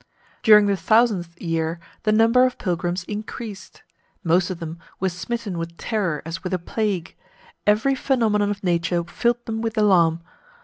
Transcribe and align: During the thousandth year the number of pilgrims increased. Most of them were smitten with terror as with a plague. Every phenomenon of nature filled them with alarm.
During 0.41 0.65
the 0.65 0.75
thousandth 0.75 1.39
year 1.39 1.79
the 2.01 2.11
number 2.11 2.43
of 2.43 2.57
pilgrims 2.57 3.03
increased. 3.03 3.83
Most 4.23 4.49
of 4.49 4.57
them 4.59 4.79
were 4.99 5.09
smitten 5.09 5.59
with 5.59 5.77
terror 5.77 6.23
as 6.25 6.43
with 6.43 6.55
a 6.55 6.57
plague. 6.57 7.15
Every 7.67 7.93
phenomenon 7.93 8.49
of 8.49 8.63
nature 8.63 9.03
filled 9.03 9.45
them 9.45 9.61
with 9.61 9.77
alarm. 9.77 10.21